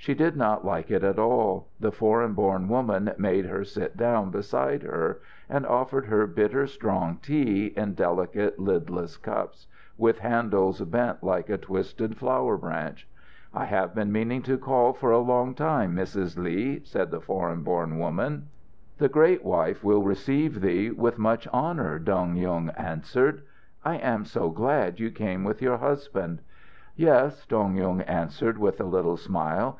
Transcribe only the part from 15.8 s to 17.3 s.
Mrs. Li," said the